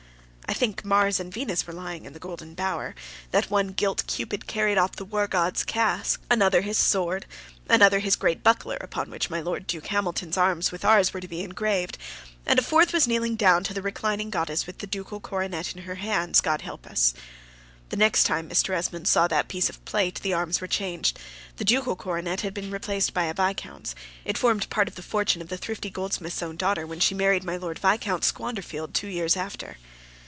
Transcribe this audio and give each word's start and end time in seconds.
I 0.49 0.53
think 0.53 0.83
Mars 0.83 1.17
and 1.17 1.33
Venus 1.33 1.65
were 1.65 1.71
lying 1.73 2.03
in 2.05 2.11
the 2.11 2.19
golden 2.19 2.55
bower, 2.55 2.93
that 3.31 3.49
one 3.49 3.69
gilt 3.69 4.05
Cupid 4.05 4.47
carried 4.47 4.77
off 4.77 4.97
the 4.97 5.05
war 5.05 5.25
god's 5.25 5.63
casque 5.63 6.21
another 6.29 6.59
his 6.59 6.77
sword 6.77 7.25
another 7.69 7.99
his 7.99 8.17
great 8.17 8.43
buckler, 8.43 8.75
upon 8.81 9.09
which 9.09 9.29
my 9.29 9.39
Lord 9.39 9.65
Duke 9.65 9.87
Hamilton's 9.87 10.35
arms 10.35 10.69
with 10.69 10.83
ours 10.83 11.13
were 11.13 11.21
to 11.21 11.27
be 11.27 11.41
engraved 11.41 11.97
and 12.45 12.59
a 12.59 12.61
fourth 12.61 12.91
was 12.91 13.07
kneeling 13.07 13.37
down 13.37 13.63
to 13.63 13.73
the 13.73 13.81
reclining 13.81 14.29
goddess 14.29 14.67
with 14.67 14.79
the 14.79 14.87
ducal 14.87 15.21
coronet 15.21 15.73
in 15.73 15.83
her 15.83 15.95
hands, 15.95 16.41
God 16.41 16.61
help 16.63 16.85
us! 16.85 17.13
The 17.87 17.95
next 17.97 18.25
time 18.25 18.49
Mr. 18.49 18.73
Esmond 18.75 19.07
saw 19.07 19.29
that 19.29 19.47
piece 19.47 19.69
of 19.69 19.83
plate, 19.85 20.19
the 20.21 20.33
arms 20.33 20.59
were 20.59 20.67
changed, 20.67 21.17
the 21.55 21.65
ducal 21.65 21.95
coronet 21.95 22.41
had 22.41 22.53
been 22.53 22.71
replaced 22.71 23.13
by 23.13 23.23
a 23.23 23.33
viscount's; 23.33 23.95
it 24.25 24.37
formed 24.37 24.69
part 24.69 24.89
of 24.89 24.95
the 24.95 25.01
fortune 25.01 25.41
of 25.41 25.47
the 25.47 25.57
thrifty 25.57 25.89
goldsmith's 25.89 26.43
own 26.43 26.57
daughter, 26.57 26.85
when 26.85 26.99
she 26.99 27.15
married 27.15 27.45
my 27.45 27.55
Lord 27.55 27.79
Viscount 27.79 28.23
Squanderfield 28.25 28.93
two 28.93 29.07
years 29.07 29.37
after. 29.37 29.77